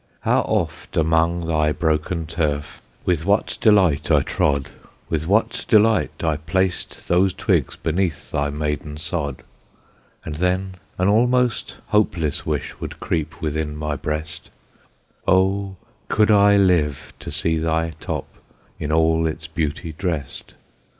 How 0.21 0.39
oft 0.41 0.97
among 0.97 1.45
thy 1.45 1.71
broken 1.71 2.25
turf 2.25 2.81
With 3.05 3.23
what 3.23 3.59
delight 3.61 4.09
I 4.09 4.21
trod, 4.23 4.71
With 5.09 5.27
what 5.27 5.63
delight 5.67 6.23
I 6.23 6.37
placed 6.37 7.07
those 7.07 7.33
twigs 7.35 7.75
Beneath 7.75 8.31
thy 8.31 8.49
maiden 8.49 8.97
sod. 8.97 9.43
And 10.25 10.33
then 10.37 10.73
an 10.97 11.07
almost 11.07 11.75
hopeless 11.89 12.47
wish 12.47 12.79
Would 12.79 12.99
creep 12.99 13.43
within 13.43 13.75
my 13.75 13.95
breast, 13.95 14.49
Oh! 15.27 15.75
could 16.09 16.31
I 16.31 16.57
live 16.57 17.13
to 17.19 17.29
see 17.31 17.59
thy 17.59 17.91
top 17.99 18.25
In 18.79 18.91
all 18.91 19.27
its 19.27 19.45
beauty 19.45 19.93
dress'd. 19.95 20.55